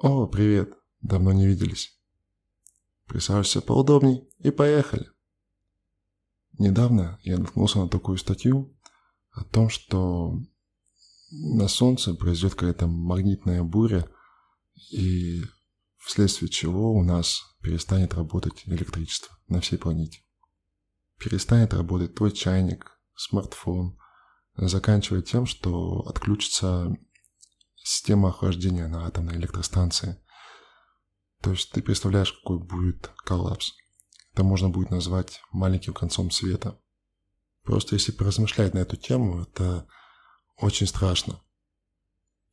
О, 0.00 0.28
привет, 0.28 0.74
давно 1.00 1.32
не 1.32 1.44
виделись. 1.48 1.98
Присаживайся 3.08 3.60
поудобней 3.60 4.28
и 4.38 4.52
поехали. 4.52 5.10
Недавно 6.56 7.18
я 7.24 7.36
наткнулся 7.36 7.80
на 7.80 7.88
такую 7.88 8.16
статью 8.16 8.78
о 9.32 9.42
том, 9.42 9.68
что 9.68 10.38
на 11.32 11.66
Солнце 11.66 12.14
произойдет 12.14 12.54
какая-то 12.54 12.86
магнитная 12.86 13.64
буря, 13.64 14.08
и 14.92 15.42
вследствие 15.96 16.48
чего 16.48 16.92
у 16.92 17.02
нас 17.02 17.42
перестанет 17.60 18.14
работать 18.14 18.62
электричество 18.66 19.36
на 19.48 19.60
всей 19.60 19.78
планете. 19.78 20.20
Перестанет 21.18 21.74
работать 21.74 22.14
твой 22.14 22.30
чайник, 22.30 23.00
смартфон, 23.16 23.98
заканчивая 24.54 25.22
тем, 25.22 25.44
что 25.44 26.02
отключится 26.06 26.96
система 27.88 28.28
охлаждения 28.28 28.86
на 28.86 29.06
атомной 29.06 29.36
электростанции. 29.36 30.22
То 31.40 31.52
есть 31.52 31.70
ты 31.72 31.80
представляешь, 31.80 32.32
какой 32.32 32.58
будет 32.58 33.10
коллапс. 33.24 33.72
Это 34.34 34.44
можно 34.44 34.68
будет 34.68 34.90
назвать 34.90 35.40
маленьким 35.52 35.94
концом 35.94 36.30
света. 36.30 36.78
Просто 37.62 37.94
если 37.94 38.12
поразмышлять 38.12 38.74
на 38.74 38.80
эту 38.80 38.96
тему, 38.96 39.40
это 39.40 39.88
очень 40.58 40.86
страшно. 40.86 41.40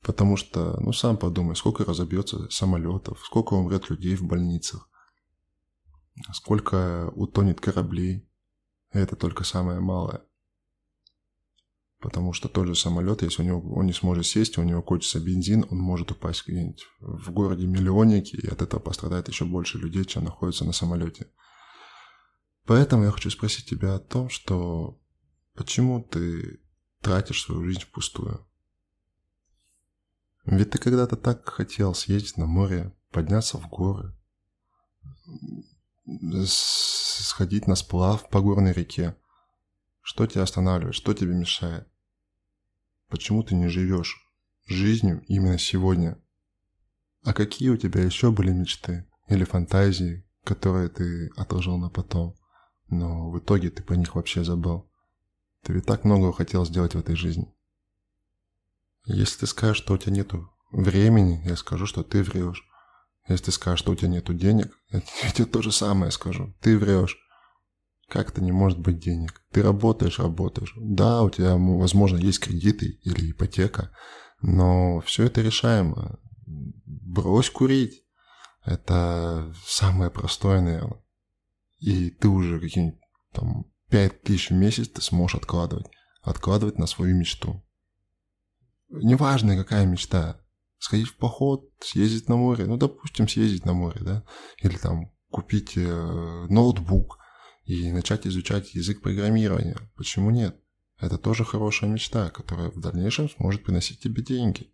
Потому 0.01 0.37
что, 0.37 0.79
ну 0.79 0.93
сам 0.93 1.17
подумай, 1.17 1.57
сколько 1.57 1.83
разобьется 1.83 2.49
самолетов, 2.49 3.19
сколько 3.25 3.55
умрет 3.55 3.89
людей 3.89 4.15
в 4.15 4.23
больницах, 4.23 4.87
сколько 6.31 7.11
утонет 7.13 7.59
кораблей. 7.59 8.29
Это 8.91 9.17
только 9.17 9.43
самое 9.43 9.81
малое. 9.81 10.23
Потому 11.99 12.33
что 12.33 12.49
тот 12.49 12.67
же 12.67 12.75
самолет, 12.75 13.21
если 13.21 13.41
у 13.41 13.45
него 13.45 13.73
он 13.75 13.85
не 13.85 13.93
сможет 13.93 14.25
сесть, 14.25 14.57
у 14.57 14.63
него 14.63 14.81
кончится 14.81 15.19
бензин, 15.19 15.65
он 15.69 15.79
может 15.79 16.11
упасть 16.11 16.47
где-нибудь 16.47 16.85
в 16.99 17.31
городе 17.31 17.65
миллионники, 17.65 18.35
и 18.35 18.47
от 18.47 18.61
этого 18.61 18.79
пострадает 18.79 19.27
еще 19.27 19.45
больше 19.45 19.77
людей, 19.77 20.05
чем 20.05 20.25
находится 20.25 20.65
на 20.65 20.73
самолете. 20.73 21.27
Поэтому 22.65 23.03
я 23.03 23.11
хочу 23.11 23.29
спросить 23.29 23.69
тебя 23.69 23.95
о 23.95 23.99
том, 23.99 24.29
что 24.29 24.99
почему 25.53 26.01
ты 26.03 26.59
тратишь 27.01 27.43
свою 27.43 27.63
жизнь 27.63 27.81
впустую? 27.81 28.45
Ведь 30.45 30.71
ты 30.71 30.77
когда-то 30.77 31.15
так 31.15 31.47
хотел 31.49 31.95
съездить 31.95 32.37
на 32.37 32.45
море, 32.45 32.93
подняться 33.11 33.57
в 33.57 33.67
горы, 33.67 34.15
сходить 36.45 37.67
на 37.67 37.75
сплав 37.75 38.29
по 38.29 38.41
горной 38.41 38.73
реке. 38.73 39.15
Что 40.15 40.27
тебя 40.27 40.43
останавливает, 40.43 40.95
что 40.95 41.13
тебе 41.13 41.33
мешает? 41.33 41.89
Почему 43.09 43.43
ты 43.43 43.53
не 43.53 43.67
живешь 43.67 44.15
жизнью 44.65 45.21
именно 45.27 45.57
сегодня? 45.57 46.17
А 47.25 47.33
какие 47.33 47.67
у 47.67 47.75
тебя 47.75 48.01
еще 48.01 48.31
были 48.31 48.51
мечты 48.51 49.05
или 49.27 49.43
фантазии, 49.43 50.25
которые 50.45 50.87
ты 50.87 51.31
отложил 51.35 51.77
на 51.77 51.89
потом, 51.89 52.33
но 52.87 53.29
в 53.29 53.39
итоге 53.39 53.69
ты 53.69 53.83
по 53.83 53.91
них 53.91 54.15
вообще 54.15 54.45
забыл? 54.45 54.89
Ты 55.63 55.73
ведь 55.73 55.85
так 55.85 56.05
многого 56.05 56.31
хотел 56.31 56.65
сделать 56.65 56.95
в 56.95 56.99
этой 56.99 57.17
жизни. 57.17 57.53
Если 59.03 59.39
ты 59.39 59.47
скажешь, 59.47 59.83
что 59.83 59.95
у 59.95 59.97
тебя 59.97 60.13
нету 60.13 60.49
времени, 60.71 61.41
я 61.43 61.57
скажу, 61.57 61.85
что 61.87 62.03
ты 62.03 62.23
врешь. 62.23 62.63
Если 63.27 63.45
ты 63.47 63.51
скажешь, 63.51 63.79
что 63.79 63.91
у 63.91 63.95
тебя 63.95 64.07
нету 64.07 64.33
денег, 64.33 64.79
я 64.91 65.01
тебе 65.33 65.45
то 65.45 65.61
же 65.61 65.73
самое 65.73 66.13
скажу. 66.13 66.55
Ты 66.61 66.77
врешь. 66.77 67.17
Как 68.09 68.29
это 68.29 68.43
не 68.43 68.51
может 68.51 68.79
быть 68.79 68.99
денег? 68.99 69.41
Ты 69.51 69.63
работаешь, 69.63 70.19
работаешь. 70.19 70.73
Да, 70.77 71.23
у 71.23 71.29
тебя, 71.29 71.55
возможно, 71.55 72.17
есть 72.17 72.39
кредиты 72.39 72.99
или 73.03 73.31
ипотека, 73.31 73.91
но 74.41 74.99
все 75.01 75.23
это 75.23 75.41
решаемо. 75.41 76.19
Брось 76.45 77.49
курить. 77.49 78.03
Это 78.63 79.53
самое 79.65 80.11
простое, 80.11 80.61
наверное. 80.61 81.03
И 81.79 82.09
ты 82.09 82.27
уже 82.27 82.59
какие-нибудь 82.59 82.99
там 83.31 83.65
5 83.89 84.23
тысяч 84.23 84.49
в 84.49 84.53
месяц 84.53 84.87
ты 84.87 85.01
сможешь 85.01 85.35
откладывать. 85.35 85.87
Откладывать 86.21 86.77
на 86.77 86.87
свою 86.87 87.15
мечту. 87.15 87.63
Неважно, 88.89 89.55
какая 89.55 89.85
мечта. 89.85 90.41
Сходить 90.77 91.07
в 91.07 91.17
поход, 91.17 91.69
съездить 91.79 92.29
на 92.29 92.35
море. 92.35 92.65
Ну, 92.65 92.77
допустим, 92.77 93.27
съездить 93.27 93.65
на 93.65 93.73
море, 93.73 94.01
да. 94.01 94.23
Или 94.57 94.77
там 94.77 95.11
купить 95.29 95.73
э, 95.75 96.45
ноутбук 96.49 97.19
и 97.65 97.91
начать 97.91 98.27
изучать 98.27 98.73
язык 98.75 99.01
программирования. 99.01 99.77
Почему 99.95 100.29
нет? 100.29 100.59
Это 100.97 101.17
тоже 101.17 101.43
хорошая 101.43 101.89
мечта, 101.89 102.29
которая 102.29 102.69
в 102.69 102.79
дальнейшем 102.79 103.29
сможет 103.29 103.63
приносить 103.63 103.99
тебе 103.99 104.23
деньги. 104.23 104.71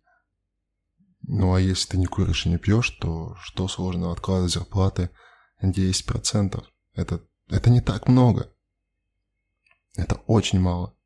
Ну 1.22 1.54
а 1.54 1.60
если 1.60 1.90
ты 1.90 1.98
не 1.98 2.06
куришь 2.06 2.46
и 2.46 2.50
не 2.50 2.58
пьешь, 2.58 2.90
то 2.90 3.34
что 3.40 3.66
сложно 3.68 4.12
откладывать 4.12 4.52
зарплаты 4.52 5.10
10%? 5.62 6.62
Это, 6.94 7.24
это 7.48 7.70
не 7.70 7.80
так 7.80 8.08
много. 8.08 8.52
Это 9.96 10.16
очень 10.26 10.60
мало. 10.60 10.96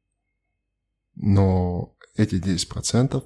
Но 1.15 1.97
эти 2.15 2.35
10%, 2.37 3.25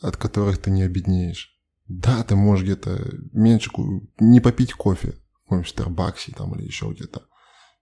от 0.00 0.16
которых 0.16 0.58
ты 0.58 0.70
не 0.70 0.82
обеднеешь, 0.82 1.58
да, 1.86 2.22
ты 2.24 2.36
можешь 2.36 2.64
где-то 2.64 3.10
меньше, 3.32 3.70
не 4.18 4.40
попить 4.40 4.74
кофе 4.74 5.18
каком-нибудь 5.48 5.70
Старбаксе 5.70 6.32
там 6.32 6.54
или 6.54 6.64
еще 6.64 6.90
где-то, 6.92 7.26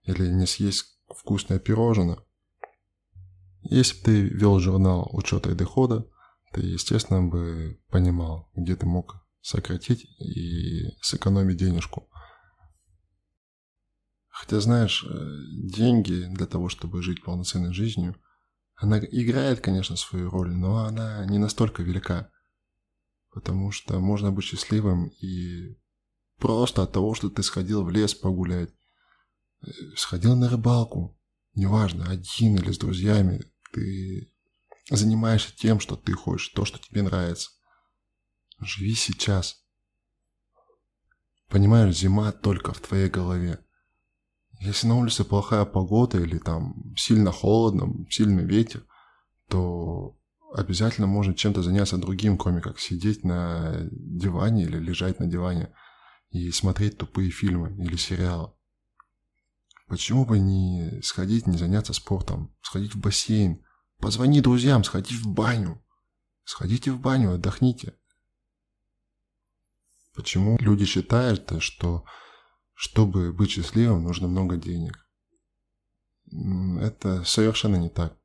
или 0.03 0.27
не 0.27 0.47
съесть 0.47 0.99
вкусное 1.15 1.59
пирожное. 1.59 2.17
Если 3.61 3.97
бы 3.97 4.03
ты 4.03 4.27
вел 4.29 4.59
журнал 4.59 5.09
учета 5.11 5.51
и 5.51 5.55
дохода, 5.55 6.07
ты, 6.53 6.61
естественно, 6.61 7.27
бы 7.27 7.81
понимал, 7.89 8.49
где 8.55 8.75
ты 8.75 8.85
мог 8.85 9.17
сократить 9.41 10.05
и 10.19 10.97
сэкономить 11.01 11.57
денежку. 11.57 12.09
Хотя, 14.29 14.61
знаешь, 14.61 15.03
э, 15.03 15.07
деньги 15.63 16.25
для 16.29 16.45
того, 16.45 16.69
чтобы 16.69 17.01
жить 17.01 17.23
полноценной 17.23 17.73
жизнью, 17.73 18.15
она 18.75 18.99
играет, 18.99 19.59
конечно, 19.59 19.95
свою 19.95 20.29
роль, 20.29 20.53
но 20.53 20.85
она 20.85 21.25
не 21.25 21.39
настолько 21.39 21.83
велика. 21.83 22.29
Потому 23.31 23.71
что 23.71 23.99
можно 23.99 24.31
быть 24.31 24.45
счастливым 24.45 25.07
и 25.07 25.75
просто 26.37 26.83
от 26.83 26.91
того, 26.91 27.13
что 27.13 27.29
ты 27.29 27.43
сходил 27.43 27.83
в 27.83 27.89
лес 27.89 28.13
погулять, 28.13 28.69
э, 29.61 29.69
сходил 29.95 30.35
на 30.35 30.49
рыбалку, 30.49 31.17
неважно, 31.55 32.09
один 32.09 32.55
или 32.55 32.71
с 32.71 32.77
друзьями, 32.77 33.43
ты 33.73 34.31
занимаешься 34.89 35.55
тем, 35.55 35.79
что 35.79 35.95
ты 35.95 36.13
хочешь, 36.13 36.49
то, 36.49 36.65
что 36.65 36.79
тебе 36.79 37.01
нравится. 37.01 37.51
Живи 38.59 38.95
сейчас. 38.95 39.63
Понимаешь, 41.49 41.95
зима 41.95 42.31
только 42.31 42.73
в 42.73 42.79
твоей 42.79 43.09
голове. 43.09 43.59
Если 44.59 44.87
на 44.87 44.95
улице 44.95 45.23
плохая 45.23 45.65
погода 45.65 46.19
или 46.19 46.39
там 46.39 46.95
сильно 46.95 47.31
холодно, 47.31 48.05
сильный 48.09 48.43
ветер, 48.43 48.85
то 49.47 50.17
обязательно 50.53 51.07
можно 51.07 51.35
чем-то 51.35 51.61
заняться 51.61 51.97
другим, 51.97 52.37
кроме 52.37 52.61
как 52.61 52.79
сидеть 52.79 53.23
на 53.23 53.87
диване 53.91 54.63
или 54.63 54.77
лежать 54.77 55.19
на 55.19 55.27
диване 55.27 55.73
и 56.29 56.51
смотреть 56.51 56.97
тупые 56.97 57.31
фильмы 57.31 57.75
или 57.83 57.95
сериалы. 57.95 58.51
Почему 59.87 60.25
бы 60.25 60.39
не 60.39 61.01
сходить, 61.01 61.47
не 61.47 61.57
заняться 61.57 61.93
спортом, 61.93 62.53
сходить 62.61 62.93
в 62.93 62.99
бассейн, 62.99 63.63
позвони 63.99 64.41
друзьям, 64.41 64.83
сходи 64.83 65.15
в 65.15 65.27
баню. 65.27 65.83
Сходите 66.43 66.91
в 66.91 66.99
баню, 66.99 67.33
отдохните. 67.33 67.97
Почему 70.13 70.57
люди 70.59 70.85
считают, 70.85 71.51
что 71.61 72.05
чтобы 72.73 73.33
быть 73.33 73.51
счастливым, 73.51 74.03
нужно 74.03 74.27
много 74.27 74.57
денег. 74.57 75.07
Это 76.81 77.23
совершенно 77.23 77.77
не 77.77 77.89
так. 77.89 78.17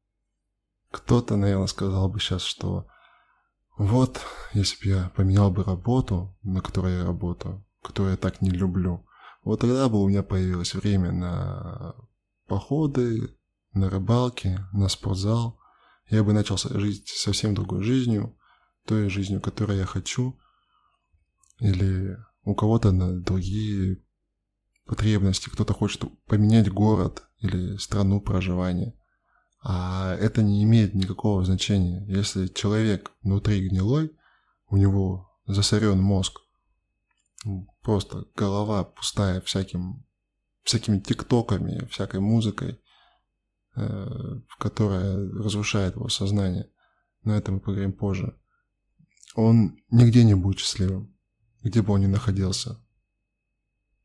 Кто-то, 0.90 1.36
наверное, 1.36 1.66
сказал 1.66 2.08
бы 2.08 2.20
сейчас, 2.20 2.42
что 2.42 2.86
вот, 3.78 4.20
если 4.52 4.82
бы 4.82 4.90
я 4.90 5.08
поменял 5.16 5.50
бы 5.50 5.64
работу, 5.64 6.36
на 6.42 6.60
которой 6.60 6.98
я 6.98 7.04
работаю, 7.04 7.64
которую 7.82 8.12
я 8.12 8.16
так 8.16 8.40
не 8.40 8.50
люблю, 8.50 9.04
вот 9.44 9.60
тогда 9.60 9.88
бы 9.88 10.02
у 10.02 10.08
меня 10.08 10.22
появилось 10.22 10.74
время 10.74 11.12
на 11.12 11.94
походы, 12.46 13.36
на 13.72 13.90
рыбалки, 13.90 14.58
на 14.72 14.88
спортзал. 14.88 15.58
Я 16.08 16.22
бы 16.22 16.32
начал 16.32 16.56
жить 16.58 17.08
совсем 17.08 17.54
другой 17.54 17.82
жизнью, 17.82 18.36
той 18.86 19.08
жизнью, 19.08 19.40
которой 19.40 19.78
я 19.78 19.86
хочу. 19.86 20.38
Или 21.58 22.16
у 22.44 22.54
кого-то 22.54 22.92
на 22.92 23.20
другие 23.20 24.02
потребности, 24.84 25.48
кто-то 25.48 25.74
хочет 25.74 26.04
поменять 26.26 26.70
город 26.70 27.24
или 27.38 27.76
страну 27.76 28.20
проживания. 28.20 28.94
А 29.64 30.14
это 30.16 30.42
не 30.42 30.62
имеет 30.64 30.94
никакого 30.94 31.44
значения. 31.44 32.04
Если 32.06 32.48
человек 32.48 33.12
внутри 33.22 33.68
гнилой, 33.68 34.12
у 34.68 34.76
него 34.76 35.30
засорен 35.46 36.00
мозг, 36.00 36.40
просто 37.82 38.26
голова 38.36 38.84
пустая 38.84 39.40
всяким, 39.40 40.04
всякими 40.62 40.98
тиктоками, 40.98 41.86
всякой 41.86 42.20
музыкой, 42.20 42.80
э, 43.76 44.06
которая 44.58 45.16
разрушает 45.16 45.96
его 45.96 46.08
сознание. 46.08 46.70
Но 47.24 47.34
это 47.34 47.52
мы 47.52 47.60
поговорим 47.60 47.92
позже. 47.92 48.38
он 49.34 49.78
нигде 49.90 50.24
не 50.24 50.34
будет 50.34 50.58
счастливым, 50.58 51.16
где 51.62 51.82
бы 51.82 51.94
он 51.94 52.00
ни 52.00 52.06
находился. 52.06 52.78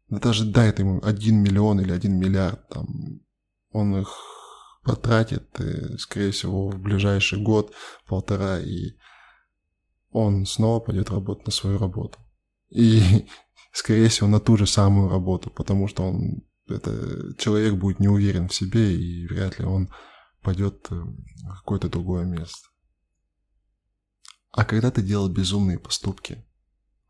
Да 0.10 0.20
даже 0.20 0.46
дай 0.46 0.74
ему 0.78 1.02
один 1.04 1.44
миллион 1.44 1.82
или 1.82 1.92
один 1.92 2.18
миллиард, 2.18 2.68
там, 2.70 2.88
он 3.72 3.98
их 3.98 4.10
потратит, 4.84 5.60
и, 5.60 5.98
скорее 5.98 6.32
всего, 6.32 6.70
в 6.70 6.80
ближайший 6.80 7.42
год, 7.42 7.74
полтора, 8.06 8.60
и 8.60 8.98
он 10.12 10.46
снова 10.46 10.80
пойдет 10.80 11.10
работать 11.10 11.46
на 11.46 11.52
свою 11.52 11.78
работу. 11.78 12.20
И, 12.70 13.28
скорее 13.72 14.10
всего, 14.10 14.28
на 14.28 14.40
ту 14.40 14.58
же 14.58 14.68
самую 14.68 15.10
работу, 15.10 15.50
потому 15.50 15.88
что 15.88 16.04
он, 16.04 16.44
это, 16.68 17.34
человек 17.38 17.76
будет 17.76 18.00
не 18.00 18.08
уверен 18.08 18.48
в 18.48 18.54
себе, 18.54 18.96
и 18.96 19.28
вряд 19.28 19.60
ли 19.60 19.66
он 19.66 19.90
пойдет 20.42 20.88
э, 20.92 20.96
в 20.96 21.56
какое-то 21.60 21.90
другое 21.90 22.26
место. 22.26 22.68
А 24.52 24.66
когда 24.66 24.92
ты 24.92 25.02
делал 25.02 25.30
безумные 25.30 25.78
поступки, 25.78 26.44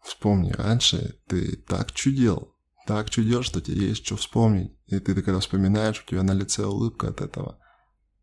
вспомни, 0.03 0.51
раньше 0.51 1.19
ты 1.27 1.55
так 1.55 1.91
чудел, 1.91 2.53
так 2.85 3.09
чудел, 3.09 3.43
что 3.43 3.61
тебе 3.61 3.89
есть 3.89 4.05
что 4.05 4.15
вспомнить. 4.15 4.71
И 4.87 4.99
ты, 4.99 5.13
ты 5.13 5.21
когда 5.21 5.39
вспоминаешь, 5.39 6.01
у 6.01 6.09
тебя 6.09 6.23
на 6.23 6.31
лице 6.31 6.65
улыбка 6.65 7.09
от 7.09 7.21
этого. 7.21 7.59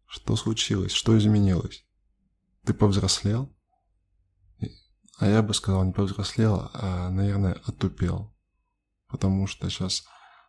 Что 0.06 0.36
случилось? 0.36 0.92
Что 0.92 1.16
изменилось? 1.18 1.86
Ты 2.64 2.72
повзрослел? 2.72 3.53
А 5.18 5.28
я 5.28 5.42
бы 5.42 5.54
сказал, 5.54 5.84
не 5.84 5.92
повзрослел, 5.92 6.70
а, 6.72 7.10
наверное, 7.10 7.60
отупел. 7.66 8.34
Потому 9.08 9.46
что 9.46 9.68
сейчас 9.68 10.04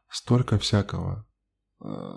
столько 0.09 0.57
всякого, 0.57 1.27
а, 1.79 2.15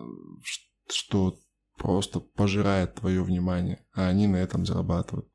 что 0.88 1.38
просто 1.76 2.20
пожирает 2.20 2.96
твое 2.96 3.22
внимание, 3.22 3.84
а 3.92 4.08
они 4.08 4.26
на 4.26 4.36
этом 4.36 4.64
зарабатывают 4.64 5.28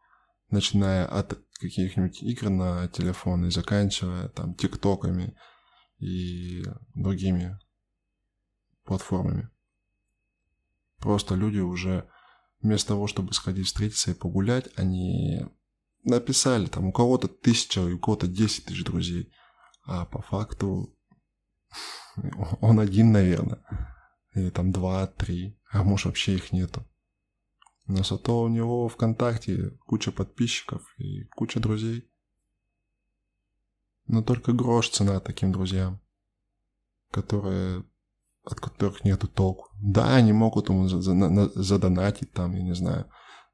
начиная 0.54 1.06
от 1.06 1.38
каких-нибудь 1.60 2.22
игр 2.22 2.50
на 2.50 2.88
телефон 2.88 3.46
и 3.46 3.52
заканчивая 3.52 4.30
там 4.30 4.54
тиктоками 4.56 5.36
и 5.98 6.64
другими 6.94 7.60
платформами. 8.84 9.50
Просто 11.00 11.36
люди 11.36 11.60
уже 11.60 12.08
вместо 12.62 12.90
того, 12.90 13.08
чтобы 13.08 13.34
сходить 13.34 13.68
встретиться 13.68 14.12
и 14.12 14.16
погулять, 14.16 14.70
они 14.78 15.46
написали 16.04 16.68
там 16.68 16.88
у 16.88 16.92
кого-то 16.92 17.28
тысяча, 17.28 17.80
у 17.80 18.00
кого-то 18.00 18.28
десять 18.28 18.66
тысяч 18.66 18.84
друзей, 18.84 19.32
а 19.86 20.06
по 20.06 20.22
факту 20.22 20.96
он 22.62 22.80
один, 22.80 23.12
наверное, 23.12 23.64
или 24.34 24.50
там 24.50 24.72
два, 24.72 25.08
три, 25.08 25.60
а 25.72 25.84
может 25.84 26.06
вообще 26.06 26.36
их 26.36 26.52
нету. 26.52 26.86
Но 27.86 28.04
зато 28.04 28.42
у 28.42 28.48
него 28.48 28.88
ВКонтакте 28.88 29.72
куча 29.86 30.12
подписчиков 30.12 30.82
и 30.98 31.24
куча 31.36 31.60
друзей. 31.60 32.10
Но 34.06 34.22
только 34.22 34.54
грош 34.54 34.90
цена 34.90 35.20
таким 35.20 35.52
друзьям, 35.52 36.02
которые, 37.12 37.86
от 38.44 38.60
которых 38.60 39.04
нету 39.04 39.28
толку. 39.28 39.70
Да, 39.82 40.16
они 40.16 40.34
могут 40.34 40.70
ему 40.70 40.88
задонатить 40.88 42.32
там, 42.32 42.54
я 42.54 42.64
не 42.64 42.76
знаю, 42.76 43.10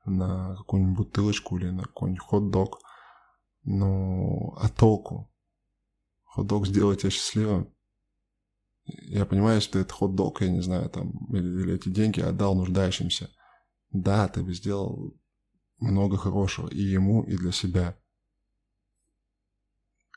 на 0.10 0.56
какую-нибудь 0.56 0.98
бутылочку 0.98 1.58
или 1.58 1.70
на 1.70 1.84
какой-нибудь 1.84 2.24
хот-дог. 2.24 2.80
Но 3.64 4.56
а 4.58 4.70
толку? 4.70 5.32
Хот-дог 6.24 6.68
сделать 6.68 7.02
тебя 7.02 7.12
счастливым? 7.12 7.74
Я 8.86 9.26
понимаю, 9.26 9.62
что 9.62 9.80
это 9.80 9.94
хот-дог, 9.94 10.42
я 10.42 10.50
не 10.50 10.62
знаю, 10.62 10.90
там, 10.90 11.12
или, 11.34 11.62
или 11.62 11.74
эти 11.76 11.90
деньги 11.90 12.22
отдал 12.22 12.56
нуждающимся– 12.56 13.30
да, 13.92 14.28
ты 14.28 14.44
бы 14.44 14.54
сделал 14.54 15.16
много 15.80 16.18
хорошего 16.18 16.68
и 16.68 16.82
ему, 16.82 17.24
и 17.24 17.36
для 17.36 17.52
себя. 17.52 17.98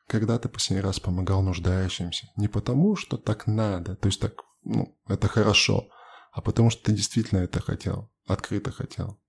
Когда 0.07 0.39
ты 0.39 0.49
последний 0.49 0.83
раз 0.83 1.01
помогал 1.01 1.43
нуждающимся? 1.43 2.29
Не 2.37 2.49
потому, 2.49 2.97
что 2.97 3.17
так 3.17 3.47
надо, 3.47 3.97
то 3.97 4.09
есть 4.09 4.21
так, 4.21 4.35
ну, 4.63 4.99
это 5.07 5.29
хорошо, 5.29 5.89
а 6.33 6.43
потому 6.43 6.71
что 6.71 6.85
ты 6.85 6.93
действительно 6.93 7.39
это 7.41 7.63
хотел, 7.63 8.13
открыто 8.27 8.73
хотел. 8.73 9.22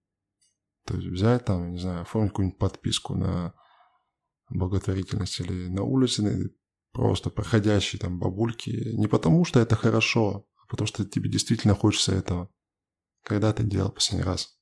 То 0.86 0.96
есть 0.96 1.08
взять 1.08 1.46
там, 1.46 1.72
не 1.72 1.80
знаю, 1.80 2.02
оформить 2.02 2.32
какую-нибудь 2.32 2.60
подписку 2.60 3.16
на 3.16 3.54
благотворительность 4.50 5.40
или 5.40 5.68
на 5.68 5.84
улице 5.84 6.56
просто 6.92 7.30
проходящие 7.30 8.00
там 8.00 8.20
бабульки. 8.20 8.70
Не 8.96 9.08
потому, 9.08 9.46
что 9.46 9.60
это 9.60 9.76
хорошо, 9.76 10.48
а 10.62 10.68
потому 10.68 10.88
что 10.88 11.06
тебе 11.06 11.30
действительно 11.30 11.76
хочется 11.76 12.14
этого. 12.14 12.50
Когда 13.24 13.54
ты 13.54 13.64
делал 13.64 13.92
последний 13.92 14.26
раз? 14.26 14.60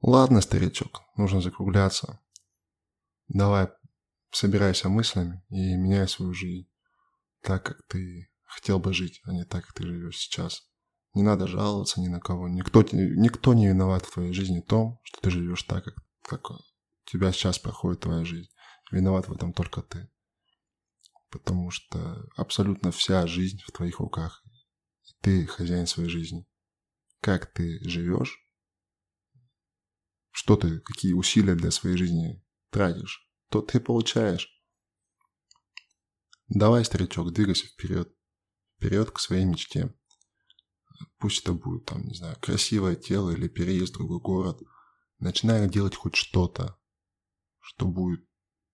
Ладно, 0.00 0.40
старичок, 0.40 1.02
нужно 1.16 1.40
закругляться. 1.40 2.20
Давай, 3.26 3.68
собирайся 4.30 4.88
мыслями 4.88 5.44
и 5.48 5.74
меняй 5.76 6.08
свою 6.08 6.32
жизнь 6.32 6.68
так, 7.42 7.64
как 7.64 7.82
ты 7.88 8.30
хотел 8.44 8.78
бы 8.78 8.92
жить, 8.92 9.20
а 9.24 9.32
не 9.32 9.44
так, 9.44 9.66
как 9.66 9.74
ты 9.74 9.84
живешь 9.84 10.18
сейчас. 10.18 10.67
Не 11.14 11.22
надо 11.22 11.46
жаловаться 11.46 12.00
ни 12.00 12.08
на 12.08 12.20
кого. 12.20 12.48
Никто, 12.48 12.82
никто 12.92 13.54
не 13.54 13.68
виноват 13.68 14.04
в 14.04 14.12
твоей 14.12 14.32
жизни 14.32 14.60
в 14.60 14.66
том, 14.66 15.00
что 15.04 15.20
ты 15.20 15.30
живешь 15.30 15.62
так, 15.64 15.84
как, 15.84 15.96
как 16.22 16.58
тебя 17.04 17.32
сейчас 17.32 17.58
проходит 17.58 18.00
твоя 18.00 18.24
жизнь. 18.24 18.50
Виноват 18.90 19.28
в 19.28 19.32
этом 19.32 19.52
только 19.52 19.82
ты. 19.82 20.10
Потому 21.30 21.70
что 21.70 22.26
абсолютно 22.36 22.90
вся 22.90 23.26
жизнь 23.26 23.60
в 23.66 23.72
твоих 23.72 24.00
руках. 24.00 24.44
И 25.04 25.14
ты 25.20 25.46
хозяин 25.46 25.86
своей 25.86 26.08
жизни 26.08 26.46
как 27.20 27.52
ты 27.52 27.80
живешь, 27.82 28.38
что 30.30 30.56
ты, 30.56 30.80
какие 30.80 31.12
усилия 31.12 31.54
для 31.54 31.70
своей 31.70 31.96
жизни 31.96 32.44
тратишь, 32.70 33.28
то 33.50 33.60
ты 33.60 33.80
получаешь. 33.80 34.48
Давай, 36.48 36.84
старичок, 36.84 37.32
двигайся 37.32 37.66
вперед, 37.66 38.14
вперед 38.76 39.10
к 39.10 39.18
своей 39.18 39.44
мечте. 39.44 39.94
Пусть 41.18 41.42
это 41.42 41.52
будет, 41.52 41.86
там, 41.86 42.06
не 42.06 42.14
знаю, 42.14 42.36
красивое 42.40 42.96
тело 42.96 43.30
или 43.30 43.48
переезд 43.48 43.94
в 43.94 43.98
другой 43.98 44.20
город. 44.20 44.60
Начинай 45.18 45.68
делать 45.68 45.96
хоть 45.96 46.14
что-то, 46.14 46.78
что 47.60 47.86
будет 47.86 48.24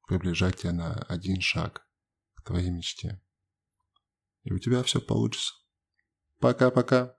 приближать 0.06 0.58
тебя 0.58 0.72
на 0.72 0.92
один 0.94 1.40
шаг 1.40 1.86
к 2.34 2.42
твоей 2.42 2.70
мечте. 2.70 3.22
И 4.42 4.52
у 4.52 4.58
тебя 4.58 4.82
все 4.82 5.00
получится. 5.00 5.54
Пока-пока. 6.38 7.16